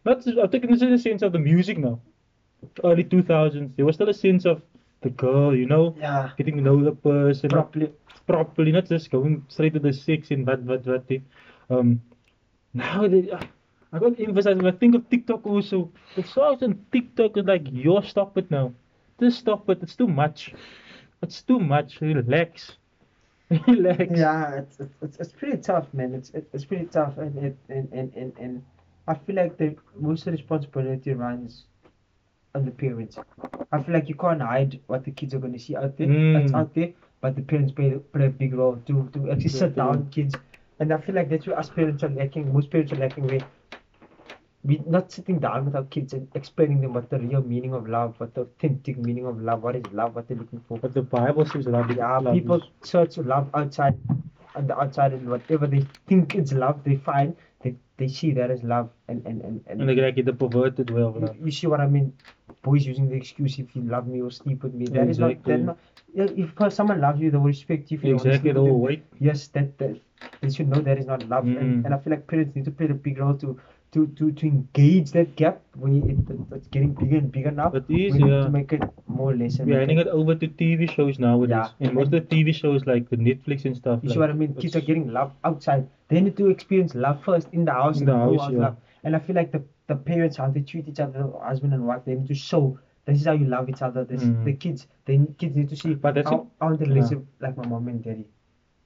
[0.05, 1.99] Not I'm taking this in the sense of the music now.
[2.83, 4.61] Early 2000s, there was still a sense of
[5.01, 6.31] the girl, you know, Yeah.
[6.37, 7.91] getting to know the person Properly.
[8.27, 11.11] Properly, not just going straight to the sex and what, what, what.
[11.69, 12.01] Um,
[12.73, 13.41] now, they, uh,
[13.91, 17.63] I got to emphasize, I think of TikTok also, the songs on TikTok is like,
[17.71, 18.73] yo, stop it now.
[19.19, 20.53] Just stop it, it's too much.
[21.23, 22.73] It's too much, relax.
[23.67, 24.05] relax.
[24.11, 26.13] Yeah, it's, it's it's pretty tough, man.
[26.13, 28.63] It's it, it's pretty tough, and it and, and and and
[29.07, 31.63] I feel like the most the responsibility runs
[32.53, 33.17] on the parents.
[33.71, 36.07] I feel like you can't hide what the kids are going to see out there.
[36.07, 36.53] Mm.
[36.53, 39.83] out there, but the parents play play a big role to to actually sit Exactly.
[39.83, 40.35] down kids,
[40.79, 42.53] and I feel like that's where us parents are lacking.
[42.53, 43.41] Most parents are lacking where
[44.63, 47.87] we not sitting down with our kids and explaining them what the real meaning of
[47.87, 50.77] love, what the authentic meaning of love, what is love, what they're looking for.
[50.77, 53.97] But the Bible says love Yeah, love people is- search love outside,
[54.55, 58.51] on the outside, and whatever they think is love, they find they, they see that
[58.51, 61.35] as love, and and and, and, And they like the perverted way of love.
[61.43, 62.13] you see what I mean?
[62.61, 64.85] Boys using the excuse if you love me or sleep with me.
[64.87, 65.77] That is not that not.
[66.15, 67.97] If someone loves you, they will respect you.
[67.97, 69.03] If you Exactly, sleep the with whole them.
[69.19, 69.97] Yes, that, that
[70.41, 71.57] they should know that is not love, Mm.
[71.61, 73.59] and, and I feel like parents need to play a big role to.
[73.97, 77.71] To, to, to engage that gap when it, it, it's getting bigger and bigger now.
[77.79, 78.43] It is, we need yeah.
[78.43, 79.57] to make it more or less.
[79.59, 81.69] and We're handing it over to TV shows nowadays.
[81.79, 81.87] Yeah.
[81.87, 84.01] And most of the TV shows like the Netflix and stuff.
[84.03, 84.53] You like, see what I mean?
[84.55, 85.87] Kids are getting love outside.
[86.09, 88.59] They need to experience love first in the house In and the know house, yeah.
[88.65, 88.77] love.
[89.03, 92.01] And I feel like the the parents how they treat each other, husband and wife,
[92.05, 94.03] they need to show this is how you love each other.
[94.03, 94.43] This Mm.
[94.45, 96.93] the kids, the kids need to see But that's how, how the yeah.
[96.93, 98.25] relationship like my mom and daddy.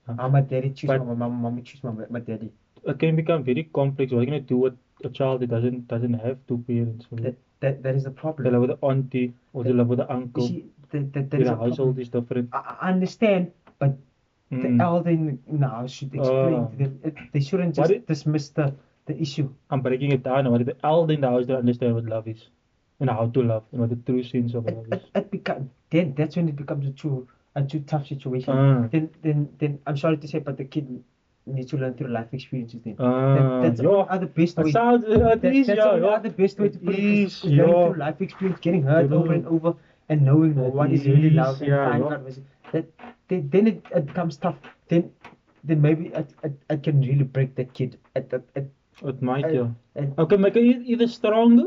[0.08, 2.52] Uh, How my daddy choose but- my mom, mommy choose my my daddy.
[2.92, 4.12] It can become very complex.
[4.12, 7.06] What are you gonna do with a child that doesn't doesn't have two parents?
[7.12, 8.52] That that that is the problem.
[8.54, 10.48] live with the auntie or they That- with the uncle.
[10.48, 12.50] see, that, that, that is household is different.
[12.54, 13.98] I, I understand, but
[14.52, 14.64] Mm.
[14.78, 18.74] the elder in, in the house should explain to they shouldn't just it- dismiss the,
[19.06, 19.50] the issue.
[19.70, 20.52] I'm breaking it down.
[20.52, 22.50] What the elder in the house don't understand what love is
[23.00, 25.10] and how to love and what the true sense of It, love it, is.
[25.16, 28.54] it become, then that's when it becomes a true a true tough situation.
[28.54, 28.90] Ah.
[28.92, 31.02] Then then then I'm sorry to say, but the kid
[31.46, 32.82] needs to learn through life experiences.
[32.84, 34.16] Then Ah, that, that's the yeah.
[34.16, 34.72] other best way.
[34.72, 37.96] sounds uh, That, is, that's yeah, the best way to put it is, is, through
[37.96, 39.74] life experience, getting hurt It over and over,
[40.10, 42.28] and knowing It what is really love and yeah, finding yeah.
[42.28, 42.40] is
[42.74, 42.86] that.
[43.28, 44.58] Then, then it, it becomes tough.
[44.90, 45.12] Then
[45.64, 46.26] then maybe I,
[46.70, 47.98] it can really break that kid.
[48.16, 48.66] At, at, at,
[49.04, 49.68] It might, and- yeah.
[50.02, 51.66] and, Okay, make it either stronger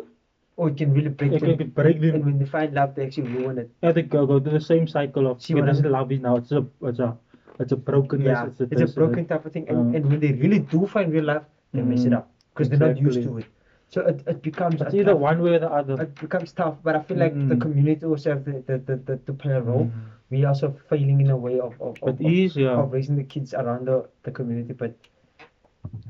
[0.56, 1.56] or it can really break It them.
[1.58, 2.14] can break them.
[2.16, 3.70] And when they find love, they actually ruin it.
[3.82, 6.36] or they go, go to the same cycle of See what I'm- love is now.
[6.36, 7.16] It's a it's a
[7.60, 8.26] it's a brokenness.
[8.26, 9.68] Yeah, it's a, it's a this, broken type of thing.
[9.68, 9.96] And, Uh.
[9.96, 12.78] and when they really do find real love, they mess it Mm, up because they're
[12.88, 13.46] not used to it.
[13.88, 16.02] So it, it becomes It's either tough- one way or the other.
[16.02, 16.76] it becomes tough.
[16.82, 17.60] But I feel like the Mm.
[17.60, 19.86] community also have the, the, the, the, to play a role.
[19.86, 19.92] Mm.
[20.30, 22.70] We also failing in a way of of, of, It is, yeah.
[22.82, 24.72] of raising the kids around the, the community.
[24.72, 24.94] But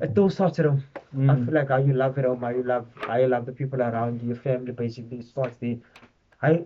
[0.00, 0.82] it all starts at home.
[0.96, 1.44] I Mm.
[1.44, 3.80] feel like how you love at home, how you love how you love the people
[3.82, 5.76] around you, your family basically starts there.
[6.42, 6.64] I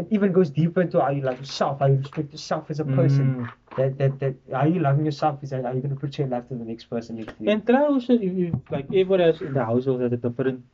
[0.00, 2.84] it even goes deeper into how you love yourself, how you respect yourself as a
[2.84, 3.26] person.
[3.26, 3.52] Mm.
[3.76, 6.64] That that that how you loving yourself is how you're gonna portray life to the
[6.64, 7.50] next person next to you.
[7.50, 10.64] And try also if you like everyone else in the household has a different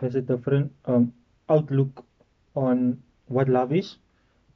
[0.00, 1.12] has a different um
[1.48, 2.04] outlook
[2.54, 3.96] on what love is.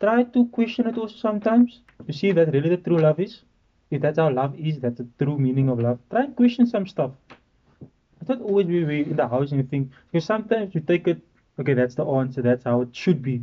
[0.00, 1.80] Try to question it also sometimes.
[2.06, 3.42] You see that really the true love is.
[3.90, 5.98] If that's how love is, that's the true meaning of love.
[6.10, 7.10] Try and question some stuff.
[8.20, 11.08] It's not always be we in the house and you think because sometimes you take
[11.08, 11.20] it
[11.60, 13.42] okay, that's the answer, that's how it should be.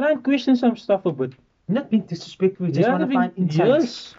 [0.00, 1.32] Try and question some stuff a bit.
[1.68, 4.14] Not being disrespectful, you just Yeah, I mean, find insights.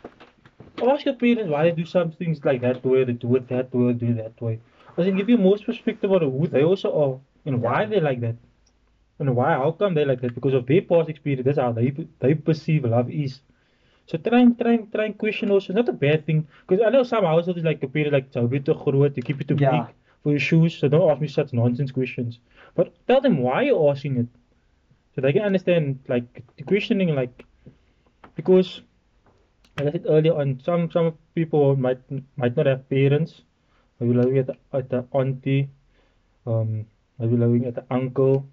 [0.78, 0.90] Yes.
[0.92, 3.74] Ask your parents why they do some things like that way, they do it that
[3.74, 4.60] way, do it that way.
[4.96, 8.20] I can give you more perspective on who they also are and why they like
[8.22, 8.36] that.
[9.18, 10.36] And why, how come they like that?
[10.36, 11.90] Because of their past experience, that's how they
[12.20, 13.42] they perceive love is.
[14.06, 15.74] So try and try and try and question also.
[15.74, 16.48] It's not a bad thing.
[16.68, 19.24] Because I know some households is like a period like so bit too groot, you
[19.24, 19.72] keep it too Yeah.
[19.72, 20.78] big for your shoes.
[20.78, 22.38] So don't ask me such nonsense questions.
[22.76, 24.28] But tell them why you're asking it.
[25.16, 27.46] So they can understand like the questioning like
[28.36, 28.82] because
[29.78, 32.00] like I said earlier on, some some people might
[32.38, 33.42] might not have parents.
[34.00, 35.70] Maybe living at the, at the auntie,
[36.48, 36.86] um,
[37.20, 38.46] maybe living at the uncle,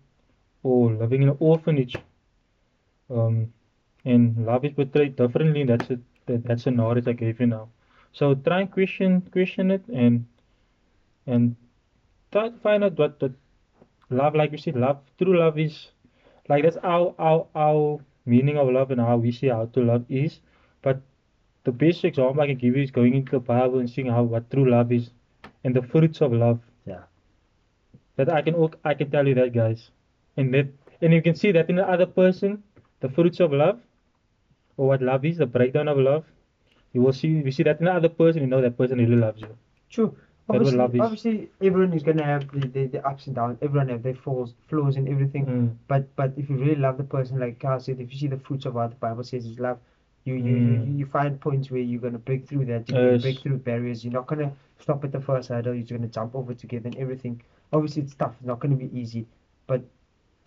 [0.62, 1.96] or living in an orphanage.
[3.10, 3.52] Um,
[4.04, 5.64] and love is portrayed differently.
[5.64, 6.00] That's it.
[6.26, 7.68] That, that's a knowledge I gave you now.
[8.12, 10.26] So try and question question it and
[11.26, 11.56] and
[12.32, 13.32] try to find out what the
[14.10, 15.88] love, like you said, love, true love is.
[16.48, 20.04] Like that's our our our meaning of love and how we see how to love
[20.08, 20.40] is.
[20.82, 21.00] But
[21.64, 24.22] the best example I can give you is going into the Bible and seeing how
[24.22, 25.10] what true love is
[25.64, 26.60] and the fruits of love.
[26.86, 27.02] Yeah.
[28.16, 29.90] That I can I can tell you that guys.
[30.36, 30.68] And that
[31.02, 32.62] and you can see that in the other person,
[33.00, 33.80] the fruits of love,
[34.76, 36.24] or what love is, the breakdown of love.
[36.92, 39.16] You will see you see that in the other person, you know that person really
[39.16, 39.56] loves you.
[39.90, 40.16] True.
[40.48, 43.58] Obviously, love obviously, everyone is gonna have the, the, the ups and downs.
[43.62, 45.46] Everyone have their flaws, flaws and everything.
[45.46, 45.76] Mm.
[45.88, 48.38] But but if you really love the person, like Carl said, if you see the
[48.38, 49.78] fruits of what the Bible says is love,
[50.24, 50.86] you you, Mm.
[50.86, 52.88] you, you find points where you're gonna break through that.
[52.88, 53.22] You're gonna Yes.
[53.22, 54.04] break through barriers.
[54.04, 55.74] You're not gonna stop at the first hurdle.
[55.74, 57.42] You're gonna jump over together and everything.
[57.72, 58.34] Obviously, it's tough.
[58.38, 59.26] It's not gonna be easy.
[59.66, 59.82] But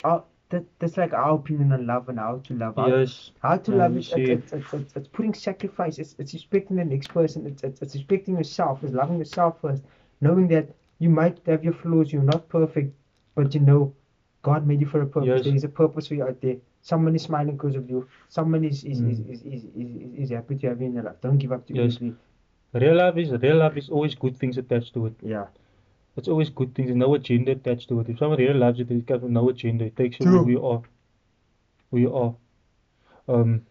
[0.03, 2.75] our, that that's like our opinion on love and how to love.
[2.75, 3.31] How, Yes.
[3.41, 5.97] how to love you is it's, it's, it's, it's putting sacrifice.
[5.99, 7.45] It's, it's respecting the next person.
[7.47, 8.83] It's, it's, it's respecting yourself.
[8.83, 9.83] It's loving yourself first.
[10.21, 12.11] Knowing that you might have your flaws.
[12.13, 12.93] You're not perfect,
[13.35, 13.93] but you know
[14.43, 15.27] God made you for a purpose.
[15.27, 15.43] Yes.
[15.45, 16.57] There is a purpose for you out there.
[16.81, 18.07] Someone is smiling because of you.
[18.29, 19.11] Someone is is, Mm.
[19.11, 21.19] is, is, is, is, is happy to have you in your life.
[21.21, 21.93] Don't give up too Yes.
[21.93, 22.15] easily.
[22.73, 25.13] Real love is real love is always good things attached to it.
[25.21, 25.45] Yeah.
[26.17, 26.87] It's always good things.
[26.87, 28.09] There's no agenda attached to it.
[28.09, 29.85] If someone really loves you, there's no agenda.
[29.85, 30.43] It takes you True.
[30.43, 30.81] who you are.
[31.91, 32.35] Who you are.
[33.27, 33.65] Um,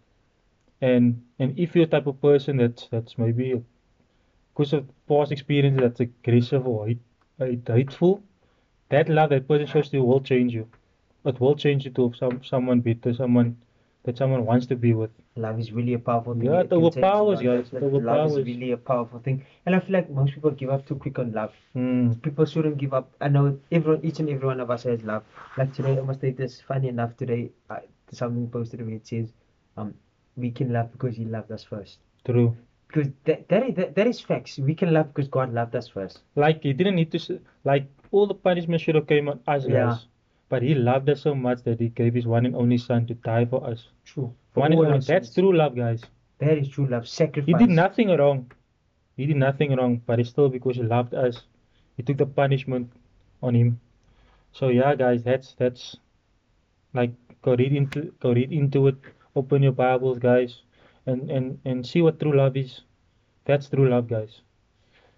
[0.81, 3.63] and and if you're the type of person that's that's maybe
[4.55, 6.99] because of past experience that's aggressive or hate,
[7.39, 8.23] hate, hateful,
[8.89, 10.67] that love that person shows to you will change you.
[11.25, 13.59] It will change you to some someone better, someone
[14.05, 15.11] that someone wants to be with.
[15.41, 16.45] Love is really a powerful thing.
[16.45, 17.73] Yeah, It it can change overpowers, your yeah, life.
[17.75, 19.45] it Love is really a powerful thing.
[19.67, 21.53] And I feel like most people give up too quick on love.
[21.77, 22.21] Mm.
[22.23, 23.13] people shouldn't give up.
[23.21, 25.25] I know everyone, each and every one of us has love.
[25.57, 26.61] Like today, I must take this.
[26.61, 27.81] Funny enough, today I,
[28.13, 29.33] something posted where it says,
[29.77, 29.95] um,
[30.37, 31.99] "We can love because He loved us first.
[32.25, 32.57] True.
[32.89, 34.59] Because that that is, that, that is facts.
[34.59, 36.23] We can love because God loved us first.
[36.35, 39.85] Like he didn't need to like all the punishment should have came on us, Yeah.
[39.91, 40.07] guys.
[40.51, 43.15] But he loved us so much that he gave his one and only son to
[43.15, 43.87] die for us.
[44.05, 44.35] True.
[44.53, 44.99] For One and only.
[44.99, 46.03] That's true love, guys.
[46.39, 47.07] That is true love.
[47.07, 47.47] Sacrifice.
[47.47, 48.51] He did nothing wrong.
[49.17, 51.45] He did nothing wrong, but it's still because he loved us.
[51.97, 52.91] He took the punishment
[53.43, 53.79] on him.
[54.53, 55.97] So yeah, guys, that's that's
[56.95, 58.97] like go read into go read into it.
[59.37, 60.63] Open your Bibles, guys,
[61.07, 62.81] and and and see what true love is.
[63.45, 64.41] That's true love, guys.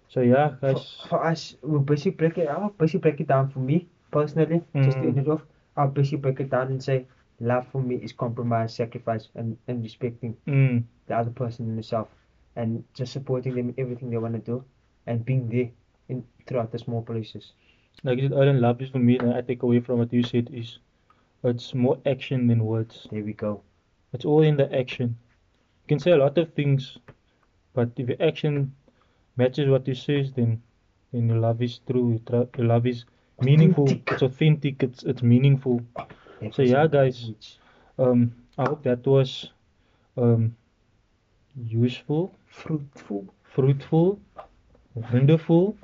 [0.09, 0.95] So yeah, guys.
[1.09, 2.47] for us, we'll basically break it.
[2.49, 4.61] I'll basically break it down for me personally.
[4.83, 5.17] Just to Mm.
[5.17, 5.45] end it off,
[5.77, 7.07] I'll basically break it down and say,
[7.39, 12.09] love for me is compromise, sacrifice, and and respecting Mm, the other person and yourself,
[12.55, 14.63] and just supporting them in everything they want to do,
[15.07, 15.71] and being there
[16.09, 17.53] in throughout the small places.
[18.03, 19.17] like it, Ireland love is for me.
[19.19, 20.79] And I take away from what you said is,
[21.43, 23.09] it's more action than words.
[23.11, 23.63] There we go.
[24.13, 25.17] It's all in the action.
[25.83, 26.97] You can say a lot of things,
[27.73, 28.73] but if your action
[29.37, 30.61] matches what you say, then
[31.11, 32.19] then your love is true.
[32.29, 33.05] Your, your love is
[33.43, 33.89] meaningful.
[34.07, 34.83] It's authentic.
[34.83, 35.81] It's it's meaningful.
[36.51, 37.31] So yeah, guys.
[37.97, 39.51] Um, I hope that was
[40.17, 40.55] um
[41.55, 43.25] useful, Fruitful.
[43.43, 44.19] fruitful,
[44.95, 45.77] wonderful.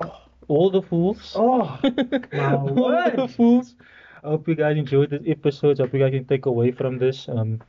[0.48, 1.34] All the fools.
[1.38, 1.78] Oh,
[2.34, 3.76] All the fools.
[4.24, 5.80] I hope you guys enjoyed this episode.
[5.80, 7.30] I hope you guys can take away from this.
[7.30, 7.62] Um,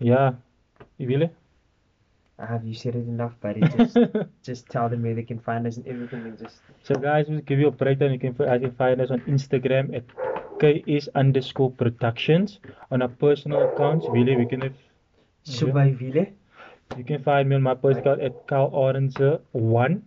[0.00, 0.32] yeah.
[0.98, 1.30] You really?
[2.38, 3.60] Have you said it enough, buddy?
[3.60, 3.96] Just
[4.42, 7.40] just tell them where they can find us and everything, and just So guys, we'll
[7.40, 8.12] give you a breakdown.
[8.12, 10.04] You can I can find us on Instagram at
[10.60, 12.60] ks underscore productions.
[12.90, 14.74] On our personal accounts, really, we can have,
[15.44, 16.32] survivile
[16.96, 19.16] you can find me on my personal account at Carl Orange
[19.52, 20.02] one.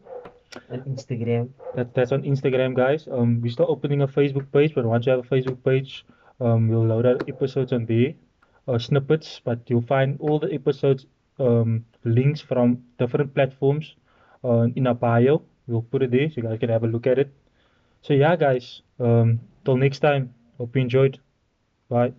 [0.69, 1.49] on Instagram.
[1.75, 3.07] That that's on Instagram, guys.
[3.07, 6.05] Um, we're still opening a Facebook page, but once you have a Facebook page,
[6.39, 8.13] um, we'll load our episodes on there,
[8.67, 9.39] uh, snippets.
[9.43, 11.05] But you'll find all the episodes,
[11.39, 13.95] um, links from different platforms,
[14.43, 15.41] uh, in our bio.
[15.67, 17.31] We'll put it there so you guys can have a look at it.
[18.01, 18.81] So yeah, guys.
[18.99, 20.33] Um, till next time.
[20.57, 21.19] Hope you enjoyed.
[21.89, 22.13] Bye.